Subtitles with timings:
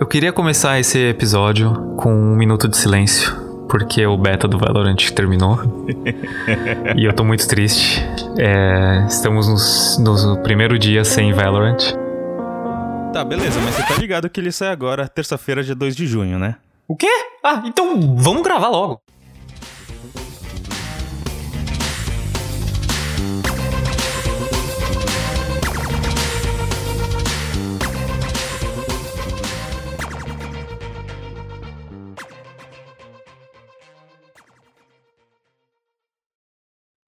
[0.00, 3.34] Eu queria começar esse episódio com um minuto de silêncio,
[3.68, 5.58] porque o beta do Valorant terminou.
[6.96, 8.00] e eu tô muito triste.
[8.38, 11.94] É, estamos no primeiro dia sem Valorant.
[13.12, 16.38] Tá, beleza, mas você tá ligado que ele sai agora, terça-feira, dia 2 de junho,
[16.38, 16.54] né?
[16.86, 17.10] O quê?
[17.42, 19.00] Ah, então vamos gravar logo.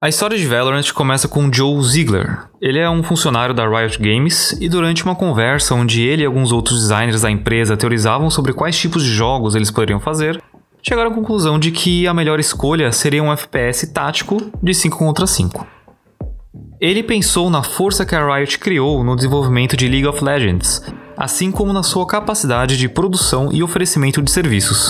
[0.02, 2.45] A história de Valorant começa com Joe Ziegler.
[2.59, 6.52] Ele é um funcionário da Riot Games e durante uma conversa onde ele e alguns
[6.52, 10.42] outros designers da empresa teorizavam sobre quais tipos de jogos eles poderiam fazer,
[10.82, 15.26] chegaram à conclusão de que a melhor escolha seria um FPS tático de 5 contra
[15.26, 15.66] 5.
[16.80, 20.82] Ele pensou na força que a Riot criou no desenvolvimento de League of Legends,
[21.14, 24.89] assim como na sua capacidade de produção e oferecimento de serviços.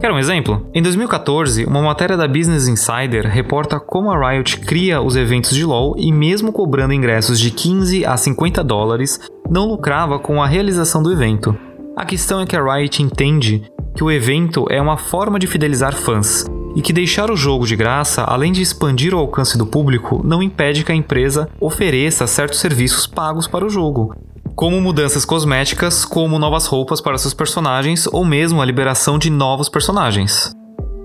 [0.00, 0.64] Quer um exemplo?
[0.72, 5.64] Em 2014, uma matéria da Business Insider reporta como a Riot cria os eventos de
[5.64, 9.18] LoL e, mesmo cobrando ingressos de 15 a 50 dólares,
[9.50, 11.56] não lucrava com a realização do evento.
[11.96, 13.64] A questão é que a Riot entende
[13.96, 17.74] que o evento é uma forma de fidelizar fãs e que deixar o jogo de
[17.74, 22.60] graça, além de expandir o alcance do público, não impede que a empresa ofereça certos
[22.60, 24.14] serviços pagos para o jogo,
[24.58, 29.68] como mudanças cosméticas, como novas roupas para seus personagens ou mesmo a liberação de novos
[29.68, 30.50] personagens.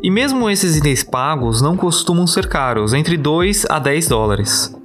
[0.01, 4.75] E mesmo esses itens pagos não costumam ser caros, entre 2 a 10 dólares.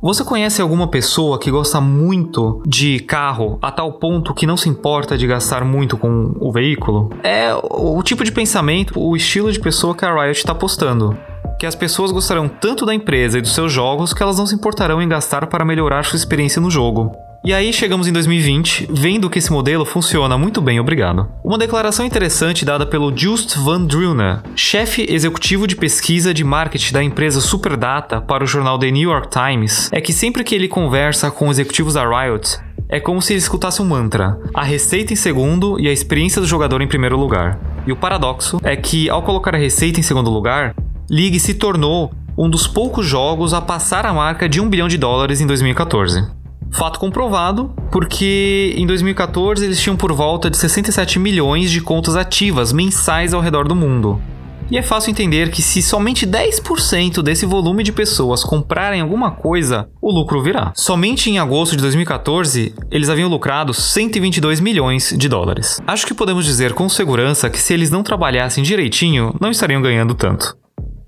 [0.00, 4.70] Você conhece alguma pessoa que gosta muito de carro a tal ponto que não se
[4.70, 7.10] importa de gastar muito com o veículo?
[7.22, 11.14] É o tipo de pensamento, o estilo de pessoa que a Riot está postando.
[11.60, 14.54] Que as pessoas gostarão tanto da empresa e dos seus jogos que elas não se
[14.54, 17.12] importarão em gastar para melhorar sua experiência no jogo.
[17.46, 21.28] E aí chegamos em 2020, vendo que esse modelo funciona muito bem, obrigado.
[21.44, 27.04] Uma declaração interessante dada pelo Just Van Druna, chefe executivo de pesquisa de marketing da
[27.04, 31.30] empresa Superdata para o jornal The New York Times, é que sempre que ele conversa
[31.30, 32.58] com executivos da Riot,
[32.88, 36.46] é como se ele escutasse um mantra: a receita em segundo e a experiência do
[36.46, 37.60] jogador em primeiro lugar.
[37.86, 40.74] E o paradoxo é que, ao colocar a receita em segundo lugar,
[41.10, 44.96] League se tornou um dos poucos jogos a passar a marca de um bilhão de
[44.96, 46.42] dólares em 2014.
[46.74, 52.72] Fato comprovado, porque em 2014 eles tinham por volta de 67 milhões de contas ativas
[52.72, 54.20] mensais ao redor do mundo.
[54.68, 59.88] E é fácil entender que se somente 10% desse volume de pessoas comprarem alguma coisa,
[60.02, 60.72] o lucro virá.
[60.74, 65.80] Somente em agosto de 2014, eles haviam lucrado 122 milhões de dólares.
[65.86, 70.12] Acho que podemos dizer com segurança que se eles não trabalhassem direitinho, não estariam ganhando
[70.12, 70.56] tanto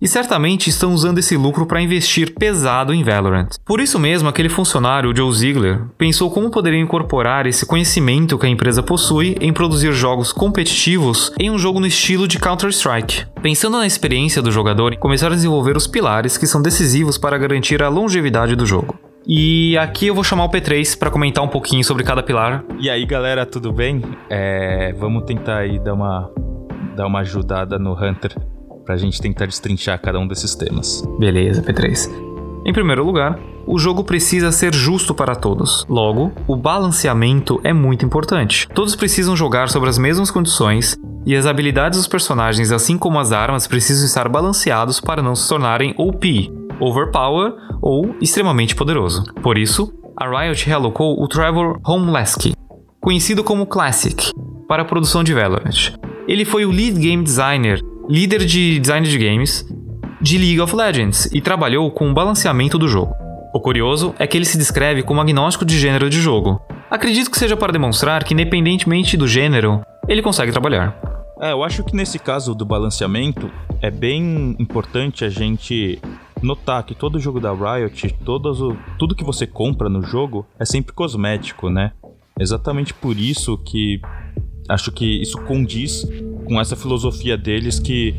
[0.00, 3.48] e certamente estão usando esse lucro para investir pesado em Valorant.
[3.64, 8.48] Por isso mesmo, aquele funcionário, Joe Ziegler, pensou como poderia incorporar esse conhecimento que a
[8.48, 13.26] empresa possui em produzir jogos competitivos em um jogo no estilo de Counter-Strike.
[13.42, 17.82] Pensando na experiência do jogador, começaram a desenvolver os pilares que são decisivos para garantir
[17.82, 18.98] a longevidade do jogo.
[19.26, 22.64] E aqui eu vou chamar o P3 para comentar um pouquinho sobre cada pilar.
[22.78, 24.00] E aí, galera, tudo bem?
[24.30, 26.30] É, vamos tentar aí dar uma,
[26.94, 28.36] dar uma ajudada no Hunter
[28.86, 31.02] pra gente tentar destrinchar cada um desses temas.
[31.18, 32.08] Beleza, P3.
[32.64, 35.84] Em primeiro lugar, o jogo precisa ser justo para todos.
[35.88, 38.68] Logo, o balanceamento é muito importante.
[38.68, 43.32] Todos precisam jogar sobre as mesmas condições e as habilidades dos personagens, assim como as
[43.32, 49.24] armas, precisam estar balanceados para não se tornarem OP, overpower ou extremamente poderoso.
[49.42, 52.54] Por isso, a Riot realocou o Trevor Homleski,
[53.00, 54.30] conhecido como Classic,
[54.68, 55.94] para a produção de Valorant.
[56.28, 59.66] Ele foi o lead game designer líder de design de games
[60.20, 63.14] de League of Legends e trabalhou com o balanceamento do jogo.
[63.52, 66.60] O curioso é que ele se descreve como agnóstico de gênero de jogo.
[66.90, 70.96] Acredito que seja para demonstrar que, independentemente do gênero, ele consegue trabalhar.
[71.40, 73.50] É, eu acho que nesse caso do balanceamento
[73.82, 76.00] é bem importante a gente
[76.42, 80.94] notar que todo jogo da Riot, todo, tudo que você compra no jogo é sempre
[80.94, 81.92] cosmético, né?
[82.38, 84.00] Exatamente por isso que
[84.68, 86.06] acho que isso condiz
[86.46, 88.14] com essa filosofia deles que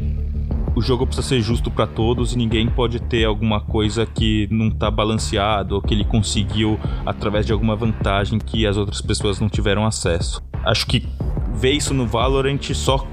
[0.76, 4.70] o jogo precisa ser justo para todos e ninguém pode ter alguma coisa que não
[4.70, 9.50] tá balanceado ou que ele conseguiu através de alguma vantagem que as outras pessoas não
[9.50, 10.40] tiveram acesso.
[10.64, 11.08] Acho que
[11.56, 13.08] ver isso no Valorant só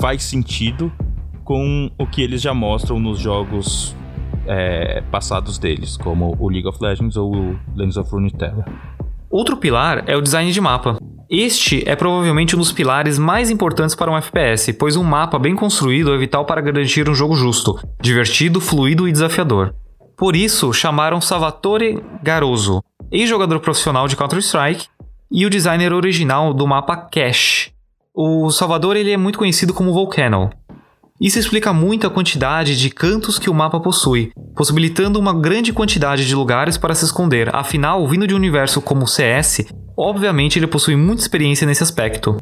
[0.00, 0.92] faz sentido
[1.44, 3.94] com o que eles já mostram nos jogos
[4.46, 8.64] é, passados deles, como o League of Legends ou o Legends of Runeterra.
[9.30, 10.98] Outro pilar é o design de mapa.
[11.30, 15.54] Este é provavelmente um dos pilares mais importantes para um FPS, pois um mapa bem
[15.54, 19.72] construído é vital para garantir um jogo justo, divertido, fluido e desafiador.
[20.16, 22.82] Por isso, chamaram Salvatore Garoso,
[23.12, 24.88] ex-jogador profissional de Counter-Strike,
[25.30, 27.70] e o designer original do mapa Cache,
[28.12, 30.50] o Salvador ele é muito conhecido como Volcano.
[31.20, 36.26] Isso explica muito a quantidade de cantos que o mapa possui, possibilitando uma grande quantidade
[36.26, 37.54] de lugares para se esconder.
[37.54, 42.38] Afinal, vindo de um universo como o CS, obviamente ele possui muita experiência nesse aspecto.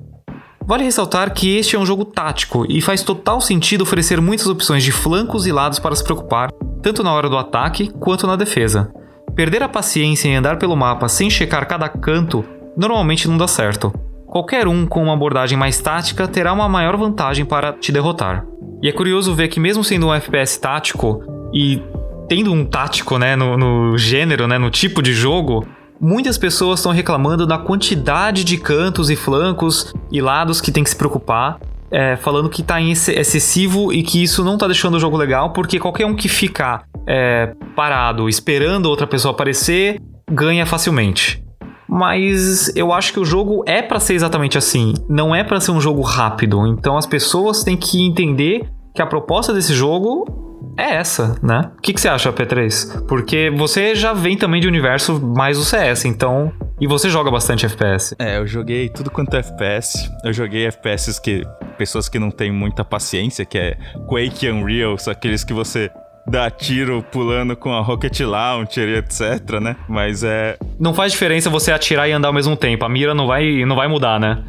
[0.65, 4.85] Vale ressaltar que este é um jogo tático e faz total sentido oferecer muitas opções
[4.85, 6.49] de flancos e lados para se preocupar,
[6.81, 8.93] tanto na hora do ataque quanto na defesa.
[9.35, 12.45] Perder a paciência em andar pelo mapa sem checar cada canto
[12.77, 13.93] normalmente não dá certo.
[14.25, 18.47] Qualquer um com uma abordagem mais tática terá uma maior vantagem para te derrotar.
[18.83, 21.23] E é curioso ver que mesmo sendo um FPS tático
[21.53, 21.83] e
[22.29, 25.67] tendo um tático né, no, no gênero, né, no tipo de jogo,
[26.01, 30.91] Muitas pessoas estão reclamando da quantidade de cantos e flancos e lados que tem que
[30.91, 31.59] se preocupar,
[31.91, 35.79] é, falando que está excessivo e que isso não está deixando o jogo legal, porque
[35.81, 41.43] qualquer um que ficar é, parado esperando outra pessoa aparecer ganha facilmente.
[41.89, 45.71] Mas eu acho que o jogo é para ser exatamente assim, não é para ser
[45.71, 46.67] um jogo rápido.
[46.67, 51.71] Então as pessoas têm que entender que a proposta desse jogo é essa, né?
[51.77, 53.05] O que, que você acha, P3?
[53.07, 56.53] Porque você já vem também de universo mais o CS, então.
[56.81, 58.15] E você joga bastante FPS.
[58.19, 60.09] É, eu joguei tudo quanto é FPS.
[60.25, 61.43] Eu joguei FPS que.
[61.77, 63.77] Pessoas que não têm muita paciência, que é
[64.09, 65.91] Quake Unreal, são aqueles que você
[66.29, 69.77] dá tiro pulando com a Rocket Launcher e etc, né?
[69.89, 70.59] Mas é.
[70.79, 72.85] Não faz diferença você atirar e andar ao mesmo tempo.
[72.85, 74.45] A mira não vai, não vai mudar, né?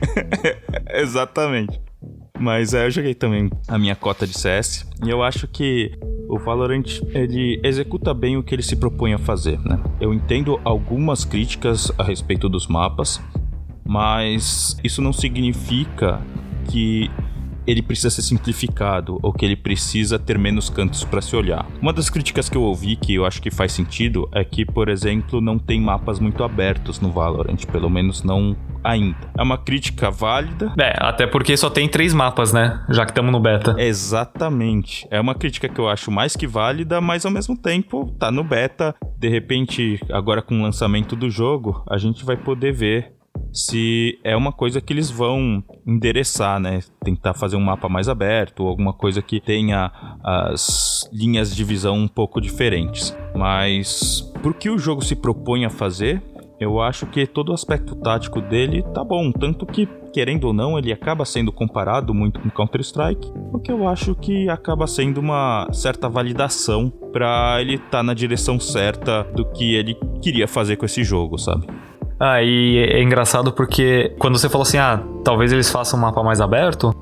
[0.94, 1.80] Exatamente.
[2.38, 5.92] Mas é, eu joguei também a minha cota de CS e eu acho que
[6.28, 9.78] o Valorant ele executa bem o que ele se propõe a fazer, né?
[10.00, 13.20] Eu entendo algumas críticas a respeito dos mapas,
[13.84, 16.20] mas isso não significa
[16.68, 17.08] que
[17.66, 21.66] ele precisa ser simplificado ou que ele precisa ter menos cantos para se olhar.
[21.80, 24.88] Uma das críticas que eu ouvi que eu acho que faz sentido é que, por
[24.88, 29.30] exemplo, não tem mapas muito abertos no Valorant, pelo menos não ainda.
[29.36, 30.72] É uma crítica válida.
[30.78, 32.84] É, até porque só tem três mapas, né?
[32.90, 33.74] Já que estamos no beta.
[33.78, 35.06] Exatamente.
[35.10, 38.42] É uma crítica que eu acho mais que válida, mas ao mesmo tempo tá no
[38.42, 38.94] beta.
[39.18, 43.12] De repente, agora com o lançamento do jogo, a gente vai poder ver
[43.52, 46.80] se é uma coisa que eles vão endereçar, né?
[47.04, 52.08] Tentar fazer um mapa mais aberto, alguma coisa que tenha as linhas de visão um
[52.08, 53.16] pouco diferentes.
[53.34, 56.22] Mas pro que o jogo se propõe a fazer,
[56.58, 60.78] eu acho que todo o aspecto tático dele tá bom, tanto que, querendo ou não,
[60.78, 65.66] ele acaba sendo comparado muito com Counter-Strike, o que eu acho que acaba sendo uma
[65.72, 70.86] certa validação para ele estar tá na direção certa do que ele queria fazer com
[70.86, 71.66] esse jogo, sabe?
[72.24, 76.22] Ah, e é engraçado porque quando você falou assim, ah, talvez eles façam um mapa
[76.22, 76.94] mais aberto,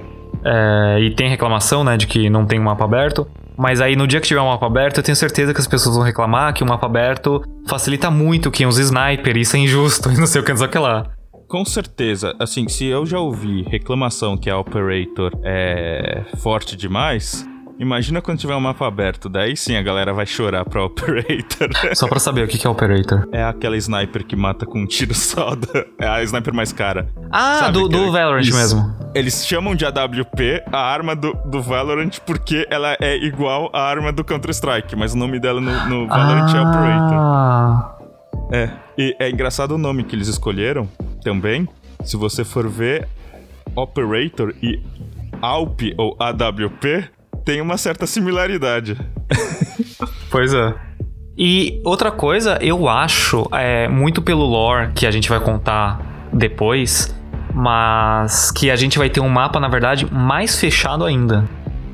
[0.42, 4.06] é, e tem reclamação, né, de que não tem um mapa aberto, mas aí no
[4.06, 6.64] dia que tiver um mapa aberto, eu tenho certeza que as pessoas vão reclamar que
[6.64, 10.44] o mapa aberto facilita muito quem usa sniper, isso é injusto e não sei o
[10.44, 11.04] que, não sei o que lá.
[11.46, 17.46] Com certeza, assim, se eu já ouvi reclamação que a Operator é forte demais,
[17.80, 21.70] Imagina quando tiver um mapa aberto, daí sim a galera vai chorar pra Operator.
[21.96, 23.26] Só pra saber, o que é Operator?
[23.32, 25.56] É aquela sniper que mata com um tiro só.
[25.98, 27.08] É a sniper mais cara.
[27.32, 28.54] Ah, Sabe, do, do Valorant Isso.
[28.54, 28.94] mesmo.
[29.14, 34.12] Eles chamam de AWP a arma do, do Valorant porque ela é igual à arma
[34.12, 36.60] do Counter-Strike, mas o nome dela no, no Valorant é ah.
[36.60, 38.00] é Operator.
[38.52, 40.86] É, e é engraçado o nome que eles escolheram
[41.24, 41.66] também.
[42.04, 43.08] Se você for ver,
[43.74, 44.78] Operator e
[45.40, 48.96] AWP ou AWP tem uma certa similaridade.
[50.30, 50.74] pois é.
[51.36, 57.14] E outra coisa, eu acho, é, muito pelo lore que a gente vai contar depois,
[57.54, 61.48] mas que a gente vai ter um mapa, na verdade, mais fechado ainda.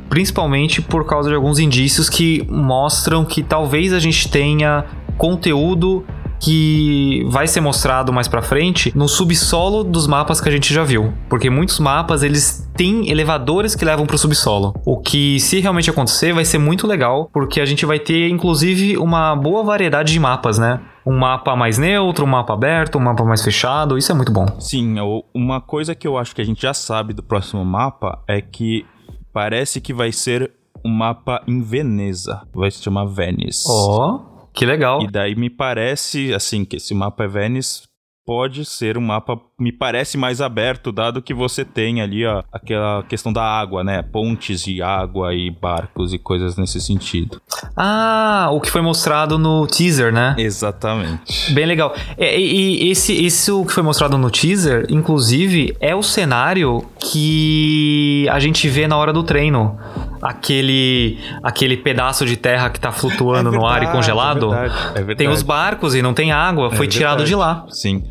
[0.09, 4.85] Principalmente por causa de alguns indícios que mostram que talvez a gente tenha
[5.17, 6.05] conteúdo
[6.41, 10.85] que vai ser mostrado mais para frente no subsolo dos mapas que a gente já
[10.85, 14.75] viu, porque muitos mapas eles têm elevadores que levam para o subsolo.
[14.85, 18.97] O que se realmente acontecer vai ser muito legal, porque a gente vai ter inclusive
[18.97, 20.81] uma boa variedade de mapas, né?
[21.07, 23.97] um mapa mais neutro, um mapa aberto, um mapa mais fechado.
[23.97, 24.45] Isso é muito bom.
[24.59, 24.97] Sim,
[25.33, 28.85] uma coisa que eu acho que a gente já sabe do próximo mapa é que
[29.33, 30.53] parece que vai ser
[30.85, 32.43] um mapa em Veneza.
[32.53, 33.67] Vai se chamar Venice.
[33.69, 34.17] Ó.
[34.17, 34.36] Oh.
[34.57, 35.03] Que legal.
[35.03, 37.83] E daí me parece, assim, que esse mapa é Venice
[38.27, 43.05] pode ser um mapa, me parece mais aberto, dado que você tem ali ó, aquela
[43.05, 44.03] questão da água, né?
[44.03, 47.41] Pontes de água e barcos e coisas nesse sentido.
[47.77, 50.35] Ah, o que foi mostrado no teaser, né?
[50.37, 51.55] Exatamente.
[51.55, 51.95] Bem legal.
[52.19, 58.27] E, e esse, esse o que foi mostrado no teaser, inclusive, é o cenário que
[58.29, 59.79] a gente vê na hora do treino
[60.23, 64.55] aquele aquele pedaço de terra que tá flutuando é verdade, no ar e congelado.
[64.55, 65.19] É verdade, é verdade.
[65.19, 67.65] Tem os barcos e não tem água, foi é tirado de lá.
[67.69, 68.05] Sim.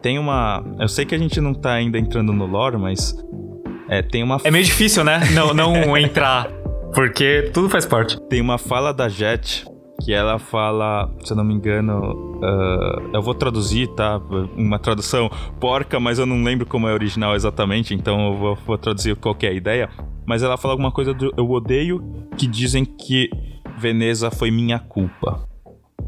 [0.00, 0.64] tem uma.
[0.78, 3.16] Eu sei que a gente não tá ainda entrando no lore, mas.
[3.88, 4.38] É, tem uma.
[4.44, 5.20] É meio difícil, né?
[5.32, 6.48] Não, não entrar.
[6.94, 8.20] Porque tudo faz parte.
[8.28, 9.64] Tem uma fala da Jet
[10.00, 14.20] que ela fala, se eu não me engano, uh, eu vou traduzir, tá?
[14.56, 15.30] Uma tradução
[15.60, 19.36] porca, mas eu não lembro como é original exatamente, então eu vou, vou traduzir qual
[19.42, 19.88] é a ideia.
[20.26, 22.02] Mas ela fala alguma coisa do eu odeio
[22.36, 23.30] que dizem que
[23.78, 25.48] Veneza foi minha culpa.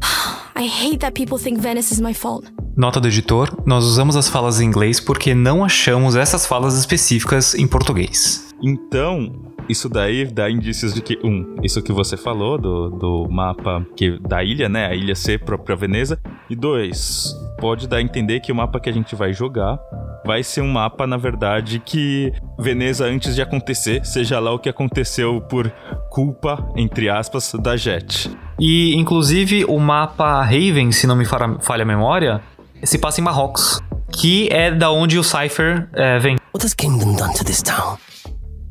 [0.57, 2.47] I hate that people think Venice is my fault.
[2.75, 7.55] Nota do editor: nós usamos as falas em inglês porque não achamos essas falas específicas
[7.55, 8.53] em português.
[8.61, 9.31] Então,
[9.69, 14.19] isso daí dá indícios de que, um, isso que você falou do, do mapa que,
[14.19, 14.87] da ilha, né?
[14.87, 16.19] A ilha ser própria Veneza.
[16.49, 19.79] E dois, pode dar a entender que o mapa que a gente vai jogar
[20.25, 24.67] vai ser um mapa, na verdade, que Veneza, antes de acontecer, seja lá o que
[24.67, 25.71] aconteceu por
[26.09, 28.29] culpa, entre aspas, da Jet.
[28.59, 32.41] E, inclusive, o mapa Raven, se não me falha a memória,
[32.83, 33.81] se passa em Marrocos,
[34.11, 36.37] que é da onde o Cypher é, vem.
[36.53, 37.97] What has Kingdom done to this town?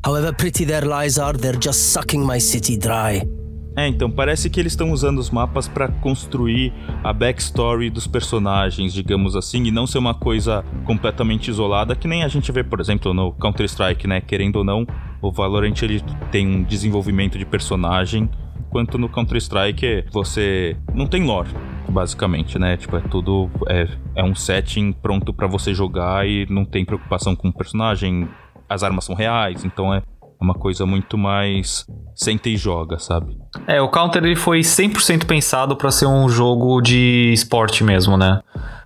[0.05, 3.23] However pretty their lies are, they're just sucking my city dry.
[3.75, 6.71] É, então parece que eles estão usando os mapas para construir
[7.03, 12.23] a backstory dos personagens, digamos assim, e não ser uma coisa completamente isolada, que nem
[12.23, 14.21] a gente vê, por exemplo, no Counter-Strike, né?
[14.21, 14.85] Querendo ou não,
[15.23, 15.99] o Valorant ele
[16.31, 18.29] tem um desenvolvimento de personagem,
[18.67, 21.49] enquanto no Counter-Strike você não tem lore,
[21.89, 22.77] basicamente, né?
[22.77, 27.35] Tipo, é tudo é, é um setting pronto para você jogar e não tem preocupação
[27.35, 28.29] com o personagem,
[28.69, 30.01] as armas são reais, então é
[30.39, 33.37] uma coisa muito mais senta e joga, sabe?
[33.67, 38.41] É, o Counter ele foi 100% pensado para ser um jogo de esporte mesmo, né?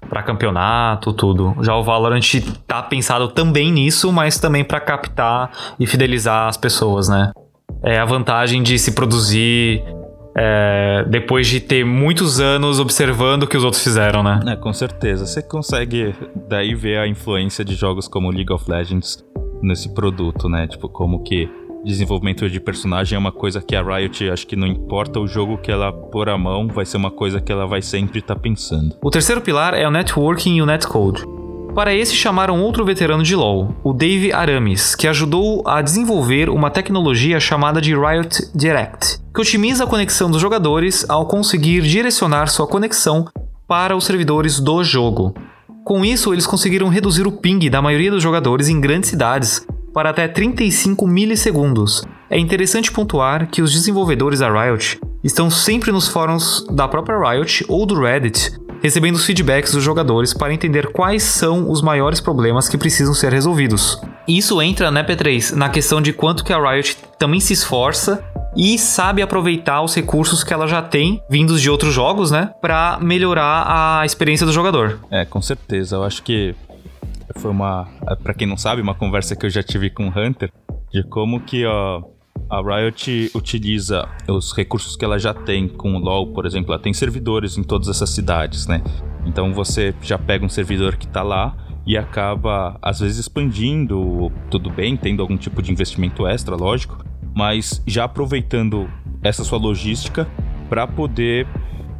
[0.07, 1.55] Para campeonato, tudo.
[1.61, 2.21] Já o Valorant
[2.65, 7.31] tá pensado também nisso, mas também para captar e fidelizar as pessoas, né?
[7.83, 9.83] É a vantagem de se produzir
[10.35, 14.39] é, depois de ter muitos anos observando o que os outros fizeram, né?
[14.47, 15.25] É, com certeza.
[15.25, 16.15] Você consegue
[16.47, 19.23] daí ver a influência de jogos como League of Legends
[19.61, 20.67] nesse produto, né?
[20.67, 21.49] Tipo, como que
[21.83, 25.57] desenvolvimento de personagem é uma coisa que a Riot, acho que não importa o jogo
[25.57, 28.41] que ela pôr a mão, vai ser uma coisa que ela vai sempre estar tá
[28.41, 28.95] pensando.
[29.01, 31.23] O terceiro pilar é o networking e o netcode.
[31.73, 36.69] Para esse chamaram outro veterano de LoL, o Dave Aramis, que ajudou a desenvolver uma
[36.69, 42.67] tecnologia chamada de Riot Direct, que otimiza a conexão dos jogadores ao conseguir direcionar sua
[42.67, 43.25] conexão
[43.67, 45.33] para os servidores do jogo.
[45.89, 50.11] Com isso, eles conseguiram reduzir o ping da maioria dos jogadores em grandes cidades para
[50.11, 52.03] até 35 milissegundos.
[52.29, 57.65] É interessante pontuar que os desenvolvedores da Riot estão sempre nos fóruns da própria Riot
[57.67, 62.67] ou do Reddit, recebendo os feedbacks dos jogadores para entender quais são os maiores problemas
[62.67, 64.01] que precisam ser resolvidos.
[64.27, 68.23] Isso entra, né, P3, na questão de quanto que a Riot também se esforça
[68.55, 72.51] e sabe aproveitar os recursos que ela já tem, vindos de outros jogos, né?
[72.61, 74.99] Pra melhorar a experiência do jogador.
[75.11, 75.97] É, com certeza.
[75.97, 76.55] Eu acho que
[77.37, 77.87] foi uma,
[78.23, 80.51] para quem não sabe, uma conversa que eu já tive com o Hunter
[80.91, 82.01] de como que ó,
[82.49, 86.81] a Riot utiliza os recursos que ela já tem com o LoL, por exemplo, ela
[86.81, 88.81] tem servidores em todas essas cidades, né?
[89.25, 94.69] Então você já pega um servidor que tá lá e acaba às vezes expandindo, tudo
[94.69, 96.97] bem, tendo algum tipo de investimento extra, lógico,
[97.35, 98.89] mas já aproveitando
[99.21, 100.27] essa sua logística
[100.67, 101.47] para poder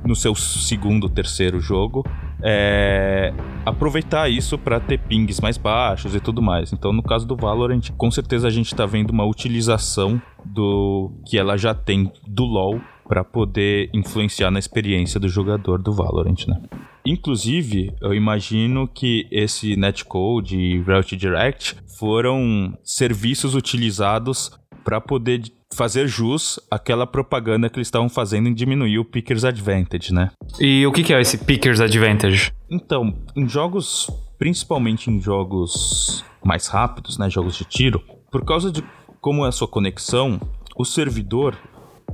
[0.04, 2.04] no seu segundo, terceiro jogo
[2.44, 3.34] é,
[3.66, 6.72] aproveitar isso para ter pings mais baixos e tudo mais.
[6.74, 11.38] Então, no caso do Valorant, com certeza a gente está vendo uma utilização do que
[11.38, 16.62] ela já tem do LoL para poder influenciar na experiência do jogador do Valorant, né?
[17.06, 24.52] Inclusive, eu imagino que esse netcode e Route Direct foram serviços utilizados
[24.90, 30.12] para poder fazer jus àquela propaganda que eles estavam fazendo em diminuir o Pickers Advantage,
[30.12, 30.32] né?
[30.60, 32.52] E o que é esse Pickers Advantage?
[32.68, 38.84] Então, em jogos, principalmente em jogos mais rápidos, né, jogos de tiro, por causa de
[39.22, 40.42] como é a sua conexão,
[40.76, 41.56] o servidor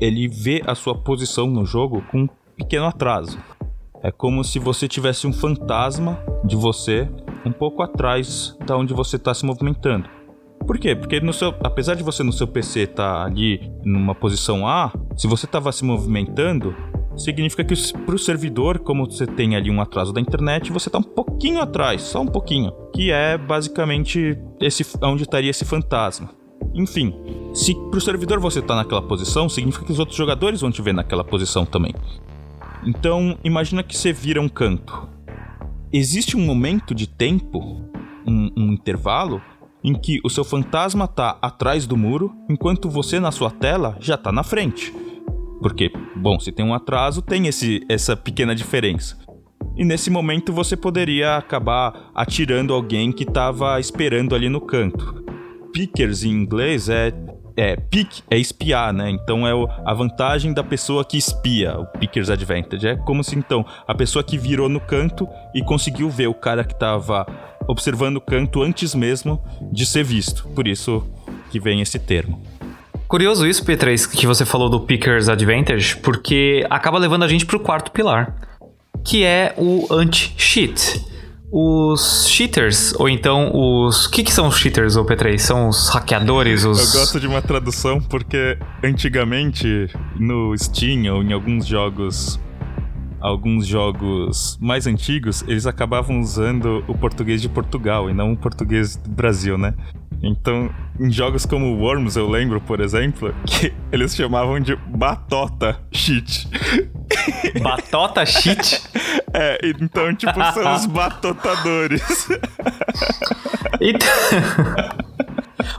[0.01, 3.39] ele vê a sua posição no jogo com um pequeno atraso.
[4.03, 7.08] É como se você tivesse um fantasma de você
[7.46, 10.14] um pouco atrás da onde você está se movimentando.
[10.65, 10.95] Por quê?
[10.95, 14.91] Porque no seu, apesar de você no seu PC estar tá ali numa posição A,
[15.15, 16.75] se você estava se movimentando,
[17.17, 20.98] significa que para o servidor, como você tem ali um atraso da internet, você está
[20.98, 26.29] um pouquinho atrás, só um pouquinho, que é basicamente esse onde estaria esse fantasma.
[26.74, 27.13] Enfim,
[27.53, 30.81] se para o servidor você está naquela posição, significa que os outros jogadores vão te
[30.81, 31.93] ver naquela posição também.
[32.86, 35.07] Então, imagina que você vira um canto.
[35.91, 37.81] Existe um momento de tempo,
[38.27, 39.41] um, um intervalo,
[39.85, 44.17] em que o seu fantasma tá atrás do muro, enquanto você na sua tela já
[44.17, 44.91] tá na frente.
[45.61, 49.15] Porque, bom, se tem um atraso, tem esse, essa pequena diferença.
[49.77, 55.23] e nesse momento você poderia acabar atirando alguém que estava esperando ali no canto.
[55.71, 57.13] Pickers em inglês é
[57.57, 59.09] é, pick é espiar, né?
[59.09, 59.51] Então é
[59.85, 62.87] a vantagem da pessoa que espia, o picker's advantage.
[62.87, 66.63] É como se então a pessoa que virou no canto e conseguiu ver o cara
[66.63, 67.25] que estava
[67.67, 69.41] observando o canto antes mesmo
[69.72, 70.48] de ser visto.
[70.50, 71.05] Por isso
[71.51, 72.41] que vem esse termo.
[73.07, 77.60] Curioso isso, P3, que você falou do picker's advantage, porque acaba levando a gente pro
[77.60, 78.36] quarto pilar,
[79.03, 81.05] que é o anti-cheat
[81.57, 84.07] os cheaters, ou então os.
[84.07, 85.38] O que, que são os cheaters, ou P3?
[85.38, 86.65] São os hackeadores?
[86.65, 86.93] Os...
[86.93, 92.38] Eu gosto de uma tradução porque antigamente no Steam ou em alguns jogos.
[93.25, 98.98] Alguns jogos mais antigos, eles acabavam usando o português de Portugal e não o português
[98.98, 99.74] do Brasil, né?
[100.22, 106.48] Então, em jogos como Worms, eu lembro, por exemplo, que eles chamavam de batota shit.
[107.63, 108.84] Batota shit?
[109.34, 112.27] É, então, tipo, são os batotadores.
[113.82, 114.08] Então...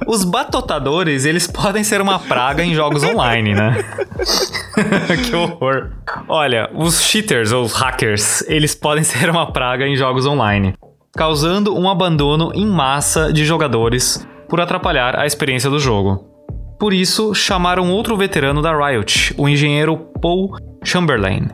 [0.07, 3.85] Os batotadores, eles podem ser uma praga em jogos online, né?
[5.25, 5.93] que horror.
[6.29, 10.75] Olha, os cheaters ou os hackers, eles podem ser uma praga em jogos online,
[11.17, 16.25] causando um abandono em massa de jogadores por atrapalhar a experiência do jogo.
[16.79, 21.49] Por isso, chamaram outro veterano da Riot, o engenheiro Paul Chamberlain,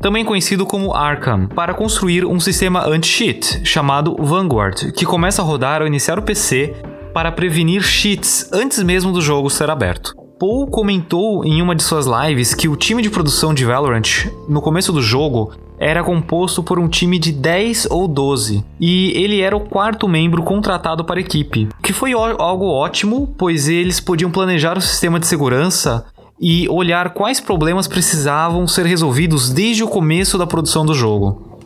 [0.00, 5.80] também conhecido como Arkham, para construir um sistema anti-cheat chamado Vanguard, que começa a rodar
[5.80, 6.76] ao iniciar o PC
[7.12, 10.17] para prevenir cheats antes mesmo do jogo ser aberto.
[10.38, 14.62] Paul comentou em uma de suas lives que o time de produção de Valorant, no
[14.62, 19.56] começo do jogo, era composto por um time de 10 ou 12, e ele era
[19.56, 24.78] o quarto membro contratado para a equipe, que foi algo ótimo, pois eles podiam planejar
[24.78, 26.06] o sistema de segurança
[26.40, 31.58] e olhar quais problemas precisavam ser resolvidos desde o começo da produção do jogo.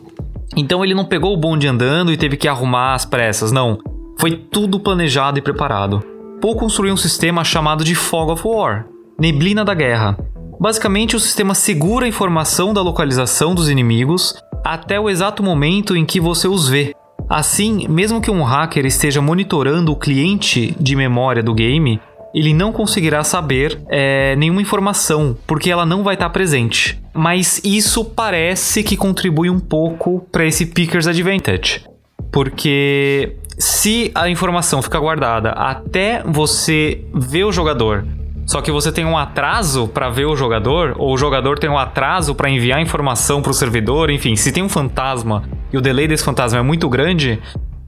[0.57, 3.77] Então ele não pegou o bonde andando e teve que arrumar as pressas, não.
[4.17, 6.12] Foi tudo planejado e preparado.
[6.43, 8.85] Paul construiu um sistema chamado de Fog of War,
[9.17, 10.17] Neblina da Guerra.
[10.59, 16.03] Basicamente, o sistema segura a informação da localização dos inimigos até o exato momento em
[16.05, 16.93] que você os vê.
[17.29, 22.01] Assim, mesmo que um hacker esteja monitorando o cliente de memória do game,
[22.35, 27.01] ele não conseguirá saber é, nenhuma informação, porque ela não vai estar presente.
[27.13, 31.85] Mas isso parece que contribui um pouco para esse Picker's Advantage.
[32.33, 38.05] Porque se a informação fica guardada até você ver o jogador,
[38.45, 41.77] só que você tem um atraso para ver o jogador, ou o jogador tem um
[41.77, 46.09] atraso para enviar informação para o servidor, enfim, se tem um fantasma e o delay
[46.09, 47.41] desse fantasma é muito grande,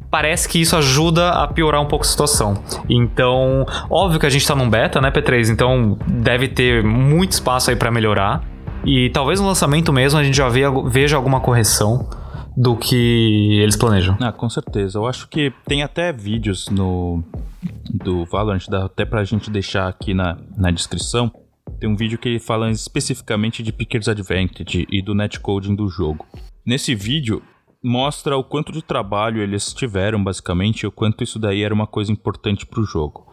[0.09, 2.63] parece que isso ajuda a piorar um pouco a situação.
[2.89, 5.49] Então, óbvio que a gente está num beta, né, P3?
[5.49, 8.41] Então deve ter muito espaço aí para melhorar.
[8.85, 12.07] E talvez no lançamento mesmo a gente já veja alguma correção
[12.55, 14.17] do que eles planejam.
[14.19, 14.97] Ah, com certeza.
[14.97, 17.23] Eu acho que tem até vídeos no
[17.89, 21.31] do Valorant, dá até pra gente deixar aqui na, na descrição.
[21.79, 26.25] Tem um vídeo que fala especificamente de Picker's Advantage e do netcoding do jogo.
[26.65, 27.41] Nesse vídeo,
[27.83, 31.87] mostra o quanto de trabalho eles tiveram, basicamente, e o quanto isso daí era uma
[31.87, 33.25] coisa importante para o jogo.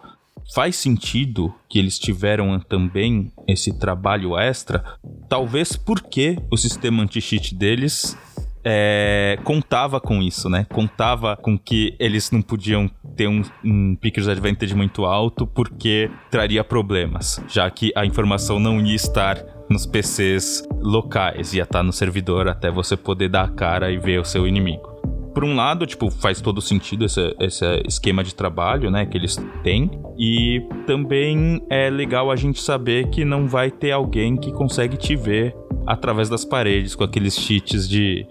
[0.54, 4.84] Faz sentido que eles tiveram também esse trabalho extra,
[5.28, 8.16] talvez porque o sistema anti-cheat deles
[8.64, 10.66] é, contava com isso, né?
[10.70, 16.62] Contava com que eles não podiam ter um, um Pickers Advantage muito alto porque traria
[16.62, 22.48] problemas, já que a informação não ia estar nos PCs locais, ia estar no servidor
[22.48, 24.92] até você poder dar a cara e ver o seu inimigo.
[25.34, 29.36] Por um lado, tipo, faz todo sentido esse, esse esquema de trabalho, né, que eles
[29.62, 29.90] têm.
[30.18, 35.16] E também é legal a gente saber que não vai ter alguém que consegue te
[35.16, 38.26] ver através das paredes, com aqueles cheats de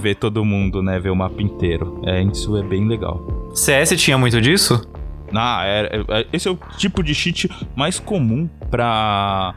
[0.00, 2.00] ver todo mundo, né, ver o mapa inteiro.
[2.04, 3.52] É, isso é bem legal.
[3.54, 4.86] CS tinha muito disso?
[5.34, 9.54] Ah, é, é, esse é o tipo de cheat mais comum para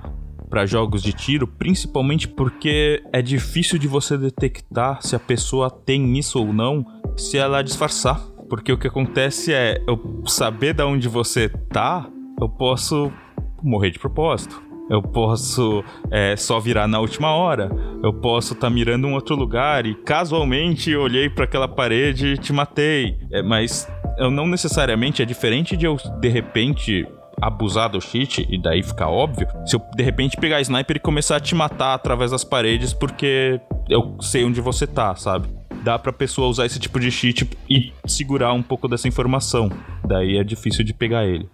[0.50, 6.18] para jogos de tiro, principalmente porque é difícil de você detectar se a pessoa tem
[6.18, 6.84] isso ou não,
[7.16, 8.20] se ela disfarçar.
[8.50, 12.10] Porque o que acontece é, eu saber de onde você tá,
[12.42, 13.12] eu posso
[13.62, 14.69] morrer de propósito.
[14.90, 17.70] Eu posso é, só virar na última hora.
[18.04, 22.38] Eu posso estar tá mirando um outro lugar e casualmente olhei para aquela parede e
[22.38, 23.18] te matei.
[23.32, 27.08] É, mas eu não necessariamente é diferente de eu de repente
[27.42, 31.38] abusar do cheat, e daí fica óbvio, se eu de repente pegar sniper e começar
[31.38, 35.48] a te matar através das paredes porque eu sei onde você tá, sabe?
[35.84, 39.72] Dá pra pessoa usar esse tipo de cheat e segurar um pouco dessa informação.
[40.06, 41.48] Daí é difícil de pegar ele.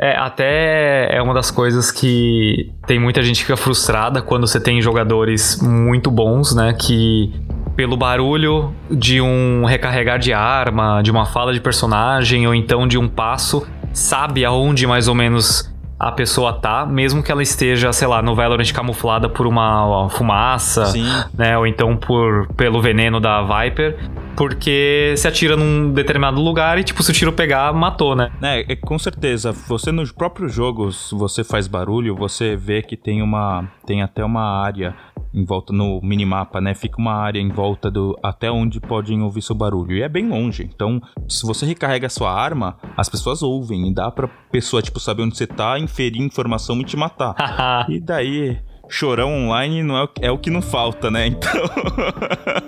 [0.00, 4.60] É, até é uma das coisas que tem muita gente que fica frustrada quando você
[4.60, 6.72] tem jogadores muito bons, né?
[6.72, 7.32] Que
[7.76, 12.98] pelo barulho de um recarregar de arma, de uma fala de personagem ou então de
[12.98, 18.06] um passo, sabe aonde mais ou menos a pessoa tá, mesmo que ela esteja, sei
[18.06, 21.06] lá, no Valorant camuflada por uma fumaça, Sim.
[21.36, 23.98] né, ou então por pelo veneno da Viper,
[24.36, 28.30] porque se atira num determinado lugar e tipo se o tiro pegar, matou, né?
[28.40, 29.52] É, é, com certeza.
[29.66, 33.64] Você nos próprios jogos, você faz barulho, você vê que tem uma.
[33.84, 34.94] Tem até uma área
[35.38, 36.74] em volta no minimapa, né?
[36.74, 38.18] Fica uma área em volta do.
[38.22, 39.92] até onde podem ouvir seu barulho.
[39.96, 40.68] E é bem longe.
[40.74, 43.88] Então, se você recarrega a sua arma, as pessoas ouvem.
[43.88, 47.34] E dá pra pessoa, tipo, saber onde você tá, inferir informação e te matar.
[47.88, 48.58] e daí.
[48.90, 51.26] Chorão online não é, o- é o que não falta, né?
[51.26, 51.50] Então.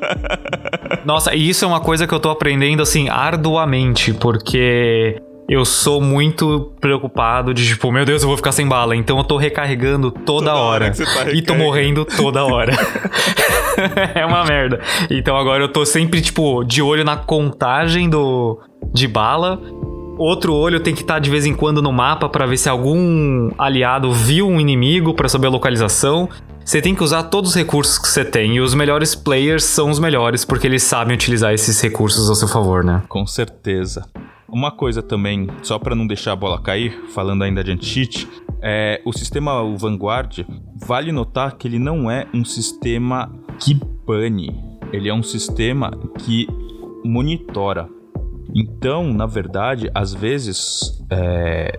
[1.05, 6.01] Nossa, e isso é uma coisa que eu tô aprendendo assim arduamente, porque eu sou
[6.01, 10.13] muito preocupado de tipo, meu Deus, eu vou ficar sem bala, então eu tô recarregando
[10.13, 10.95] toda, Toda hora hora.
[10.95, 12.73] tá e tô morrendo toda hora.
[14.15, 14.81] é uma merda.
[15.11, 18.61] Então agora eu tô sempre tipo de olho na contagem do
[18.95, 19.61] de bala.
[20.17, 23.51] Outro olho tem que estar de vez em quando no mapa pra ver se algum
[23.59, 26.29] aliado viu um inimigo pra saber a localização.
[26.65, 29.91] Você tem que usar todos os recursos que você tem e os melhores players são
[29.91, 33.03] os melhores porque eles sabem utilizar esses recursos ao seu favor, né?
[33.09, 34.05] Com certeza.
[34.53, 38.29] Uma coisa também, só pra não deixar a bola cair, falando ainda de anti-cheat,
[38.61, 43.75] é o sistema o Vanguard, vale notar que ele não é um sistema que
[44.07, 44.53] bane,
[44.93, 46.47] ele é um sistema que
[47.05, 47.89] monitora.
[48.55, 51.79] Então, na verdade, às vezes, é,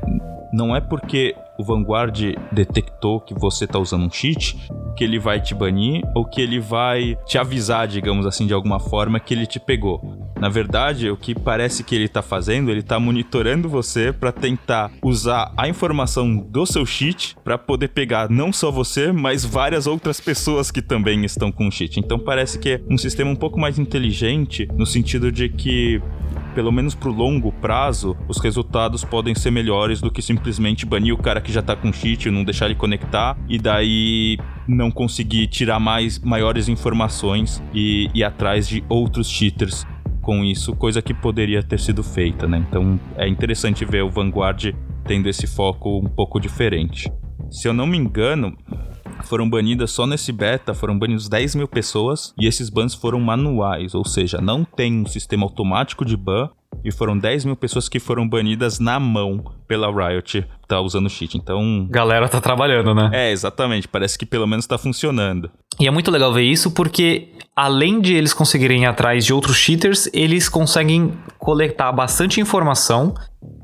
[0.54, 4.58] não é porque o Vanguard detectou que você tá usando um cheat
[4.98, 8.80] que ele vai te banir ou que ele vai te avisar, digamos assim, de alguma
[8.80, 10.32] forma que ele te pegou.
[10.40, 14.92] Na verdade, o que parece que ele tá fazendo, ele tá monitorando você para tentar
[15.04, 20.20] usar a informação do seu cheat para poder pegar não só você, mas várias outras
[20.20, 22.00] pessoas que também estão com cheat.
[22.00, 26.02] Então parece que é um sistema um pouco mais inteligente no sentido de que
[26.54, 31.18] pelo menos pro longo prazo, os resultados podem ser melhores do que simplesmente banir o
[31.18, 34.38] cara que já tá com cheat, não deixar ele conectar e daí
[34.68, 39.86] não conseguir tirar mais maiores informações e ir atrás de outros cheaters
[40.22, 42.64] com isso, coisa que poderia ter sido feita, né?
[42.70, 44.74] Então é interessante ver o Vanguard
[45.06, 47.12] tendo esse foco um pouco diferente.
[47.50, 48.56] Se eu não me engano,
[49.24, 53.94] foram banidas só nesse beta, foram banidos 10 mil pessoas e esses bans foram manuais,
[53.94, 56.50] ou seja, não tem um sistema automático de ban
[56.84, 61.38] e foram 10 mil pessoas que foram banidas na mão pela Riot, tá usando cheat.
[61.38, 63.10] Então, Galera tá trabalhando, né?
[63.14, 65.52] é, exatamente, parece que pelo menos tá funcionando.
[65.80, 69.58] E é muito legal ver isso porque, além de eles conseguirem ir atrás de outros
[69.58, 73.14] cheaters, eles conseguem coletar bastante informação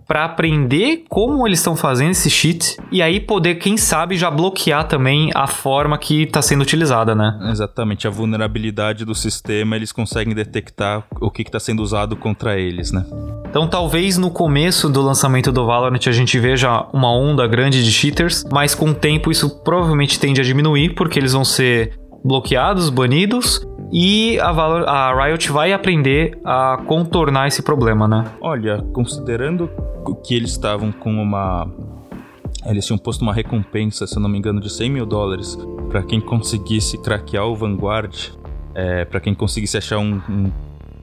[0.07, 4.87] pra aprender como eles estão fazendo esse cheat e aí poder, quem sabe, já bloquear
[4.87, 7.37] também a forma que tá sendo utilizada, né?
[7.51, 12.91] Exatamente, a vulnerabilidade do sistema, eles conseguem detectar o que está sendo usado contra eles,
[12.91, 13.05] né?
[13.49, 17.91] Então, talvez no começo do lançamento do Valorant a gente veja uma onda grande de
[17.91, 22.89] cheaters, mas com o tempo isso provavelmente tende a diminuir porque eles vão ser bloqueados,
[22.89, 28.25] banidos e a, Valor a Riot vai aprender a contornar esse problema, né?
[28.41, 29.69] Olha, considerando
[30.25, 31.67] que eles estavam com uma.
[32.65, 35.57] Eles tinham posto uma recompensa, se eu não me engano, de 100 mil dólares
[35.89, 38.13] para quem conseguisse craquear o Vanguard,
[38.75, 40.51] é, para quem conseguisse achar um, um,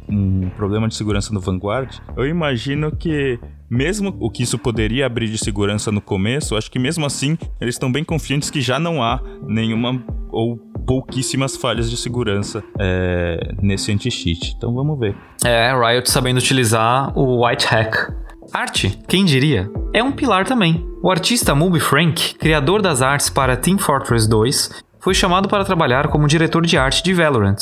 [0.08, 1.90] um problema de segurança no Vanguard.
[2.16, 3.38] Eu imagino que,
[3.70, 7.76] mesmo o que isso poderia abrir de segurança no começo, acho que mesmo assim eles
[7.76, 13.92] estão bem confiantes que já não há nenhuma ou pouquíssimas falhas de segurança é, nesse
[13.92, 14.54] anti-cheat.
[14.56, 15.16] Então vamos ver.
[15.44, 18.12] É, Riot sabendo utilizar o White Hack.
[18.52, 19.70] Arte, quem diria?
[19.92, 20.86] É um pilar também.
[21.02, 26.08] O artista Mubi Frank, criador das artes para Team Fortress 2, foi chamado para trabalhar
[26.08, 27.56] como diretor de arte de Valorant.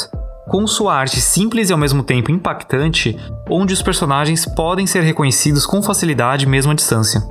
[0.48, 3.16] Com sua arte simples e ao mesmo tempo impactante,
[3.48, 7.22] onde os personagens podem ser reconhecidos com facilidade mesmo à distância.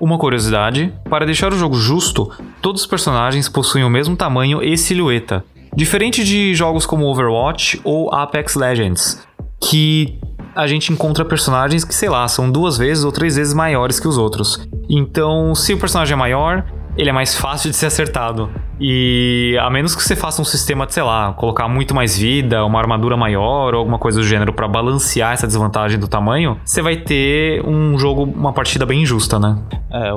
[0.00, 2.30] Uma curiosidade: para deixar o jogo justo,
[2.62, 8.12] todos os personagens possuem o mesmo tamanho e silhueta, diferente de jogos como Overwatch ou
[8.14, 9.26] Apex Legends,
[9.60, 10.18] que
[10.54, 14.08] a gente encontra personagens que, sei lá, são duas vezes ou três vezes maiores que
[14.08, 14.66] os outros.
[14.88, 16.64] Então, se o personagem é maior,
[16.98, 18.50] ele é mais fácil de ser acertado.
[18.80, 22.64] E a menos que você faça um sistema de, sei lá, colocar muito mais vida,
[22.64, 26.82] uma armadura maior ou alguma coisa do gênero para balancear essa desvantagem do tamanho, você
[26.82, 29.56] vai ter um jogo, uma partida bem injusta, né?
[29.92, 30.10] É,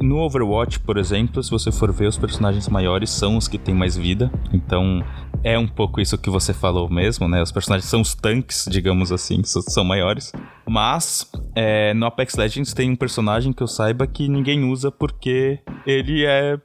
[0.00, 3.74] no Overwatch, por exemplo, se você for ver, os personagens maiores são os que têm
[3.74, 4.30] mais vida.
[4.52, 5.04] Então,
[5.42, 7.42] é um pouco isso que você falou mesmo, né?
[7.42, 10.32] Os personagens são os tanques, digamos assim, são maiores.
[10.68, 15.60] Mas, é, no Apex Legends tem um personagem que eu saiba que ninguém usa porque
[15.86, 16.58] ele é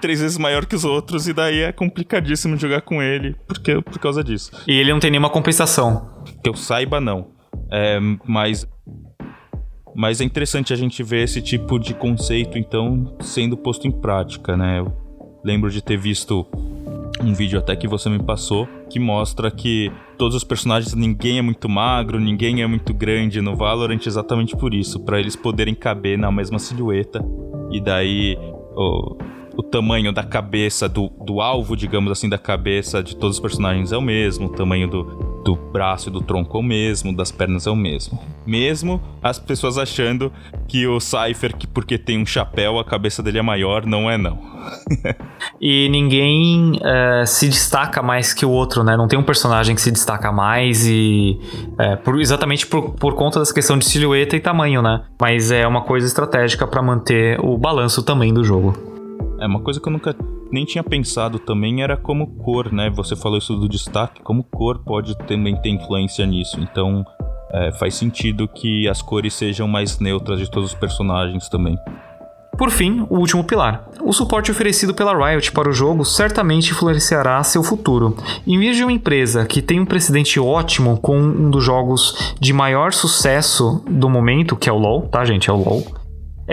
[0.00, 3.98] três vezes maior que os outros, e daí é complicadíssimo jogar com ele porque, por
[3.98, 4.50] causa disso.
[4.66, 6.10] E ele não tem nenhuma compensação.
[6.42, 7.28] Que eu saiba, não.
[7.70, 8.66] É, mas.
[9.94, 14.56] Mas é interessante a gente ver esse tipo de conceito, então, sendo posto em prática,
[14.56, 14.80] né?
[14.80, 14.92] Eu
[15.44, 16.46] lembro de ter visto
[17.20, 21.42] um vídeo até que você me passou que mostra que todos os personagens, ninguém é
[21.42, 26.18] muito magro, ninguém é muito grande no Valorant exatamente por isso, para eles poderem caber
[26.18, 27.24] na mesma silhueta.
[27.70, 28.36] E daí
[28.74, 29.16] o,
[29.56, 33.92] o tamanho da cabeça, do, do alvo, digamos assim, da cabeça de todos os personagens
[33.92, 37.30] é o mesmo, o tamanho do, do braço e do tronco é o mesmo, das
[37.30, 38.18] pernas é o mesmo.
[38.46, 40.32] Mesmo as pessoas achando
[40.68, 44.16] que o Cypher, que porque tem um chapéu, a cabeça dele é maior, não é
[44.16, 44.38] não.
[45.60, 48.96] e ninguém é, se destaca mais que o outro, né?
[48.96, 51.38] Não tem um personagem que se destaca mais e
[51.78, 55.02] é, por, exatamente por, por conta dessa questão de silhueta e tamanho, né?
[55.20, 58.74] Mas é uma coisa estratégica para manter o balanço também do jogo.
[59.40, 60.14] É uma coisa que eu nunca
[60.52, 62.90] nem tinha pensado também era como cor, né?
[62.90, 66.60] Você falou isso do destaque, como cor pode também ter influência nisso.
[66.60, 67.04] Então
[67.52, 71.76] é, faz sentido que as cores sejam mais neutras de todos os personagens também.
[72.56, 73.88] Por fim, o último pilar.
[74.02, 78.16] O suporte oferecido pela Riot para o jogo certamente influenciará seu futuro.
[78.46, 82.52] Em vez de uma empresa que tem um precedente ótimo com um dos jogos de
[82.52, 85.48] maior sucesso do momento, que é o LoL, tá, gente?
[85.48, 86.01] É o LoL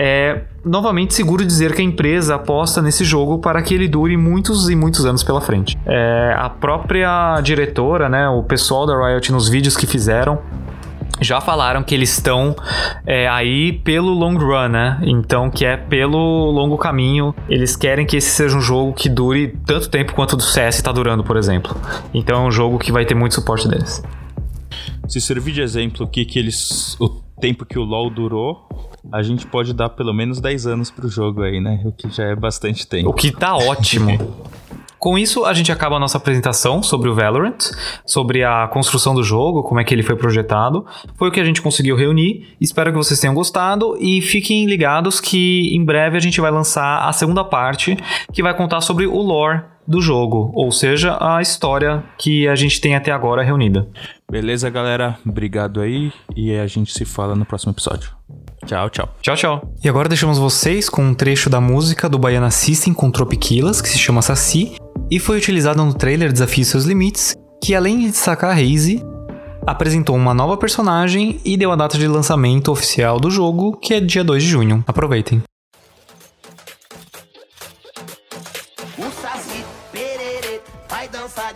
[0.02, 4.70] é novamente seguro dizer que a empresa aposta nesse jogo para que ele dure muitos
[4.70, 5.78] e muitos anos pela frente.
[5.84, 10.38] É, a própria diretora, né, o pessoal da Riot nos vídeos que fizeram
[11.20, 12.56] já falaram que eles estão
[13.06, 14.98] é, aí pelo long run, né?
[15.02, 17.34] Então, que é pelo longo caminho.
[17.46, 20.76] Eles querem que esse seja um jogo que dure tanto tempo quanto o do CS
[20.76, 21.76] está durando, por exemplo.
[22.14, 24.02] Então, é um jogo que vai ter muito suporte deles.
[25.10, 27.08] Se servir de exemplo aqui que eles o
[27.40, 28.68] tempo que o LoL durou,
[29.12, 31.82] a gente pode dar pelo menos 10 anos pro jogo aí, né?
[31.84, 33.10] O que já é bastante tempo.
[33.10, 34.10] O que tá ótimo.
[35.00, 37.58] Com isso, a gente acaba a nossa apresentação sobre o Valorant,
[38.06, 40.86] sobre a construção do jogo, como é que ele foi projetado.
[41.16, 42.54] Foi o que a gente conseguiu reunir.
[42.60, 47.08] Espero que vocês tenham gostado e fiquem ligados que em breve a gente vai lançar
[47.08, 47.96] a segunda parte,
[48.32, 52.80] que vai contar sobre o lore do jogo, ou seja, a história que a gente
[52.80, 53.88] tem até agora reunida.
[54.30, 55.18] Beleza, galera?
[55.26, 58.10] Obrigado aí e a gente se fala no próximo episódio.
[58.66, 59.08] Tchau, tchau.
[59.20, 59.74] Tchau, tchau.
[59.82, 63.88] E agora deixamos vocês com um trecho da música do Baiana System com Tropiquilas, que
[63.88, 64.76] se chama Saci,
[65.10, 69.02] e foi utilizado no trailer Desafio Seus Limites, que além de destacar a Haze,
[69.66, 74.00] apresentou uma nova personagem e deu a data de lançamento oficial do jogo, que é
[74.00, 74.84] dia 2 de junho.
[74.86, 75.42] Aproveitem.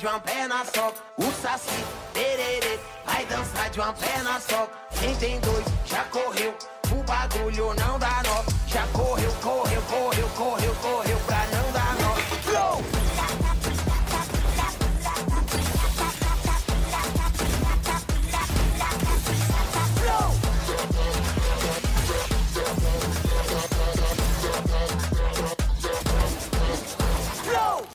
[0.04, 0.92] De uma perna só.
[1.16, 4.68] O saci, perere, vai dançar de uma perna só.
[5.00, 6.54] Quem tem dois já correu
[7.06, 8.44] bagulho não dá nó.
[8.66, 11.13] Já correu, correu, correu, correu, correu